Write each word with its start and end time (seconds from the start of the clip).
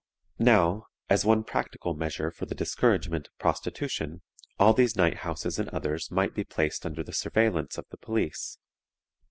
"Now, 0.39 0.87
as 1.11 1.25
one 1.25 1.43
practical 1.43 1.93
measure 1.93 2.31
for 2.31 2.47
the 2.47 2.55
discouragement 2.55 3.27
of 3.27 3.37
prostitution, 3.37 4.23
all 4.57 4.73
these 4.73 4.95
night 4.95 5.17
houses 5.17 5.59
and 5.59 5.69
others 5.69 6.09
might 6.09 6.33
be 6.33 6.43
placed 6.43 6.87
under 6.87 7.03
the 7.03 7.13
surveillance 7.13 7.77
of 7.77 7.85
the 7.91 7.97
police. 7.97 8.57